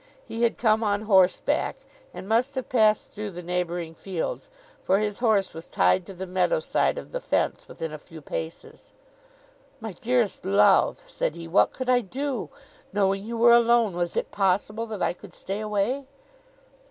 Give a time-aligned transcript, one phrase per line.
[0.25, 1.75] He had come on horseback,
[2.11, 4.49] and must have passed through the neighbouring fields;
[4.81, 8.19] for his horse was tied to the meadow side of the fence, within a few
[8.19, 8.93] paces.
[9.79, 12.49] 'My dearest love,' said he, 'what could I do?
[12.91, 16.07] Knowing you were alone, was it possible that I could stay away?